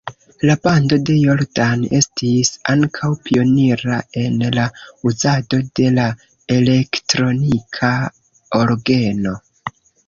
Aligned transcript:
La 0.49 0.53
bando 0.61 0.97
de 1.09 1.17
Jordan 1.23 1.83
estis 1.97 2.49
ankaŭ 2.73 3.11
pionira 3.27 4.01
en 4.23 4.43
la 4.57 4.65
uzado 5.11 5.61
de 5.81 5.95
la 6.01 6.09
elektronika 6.59 7.97
orgeno. 8.65 9.41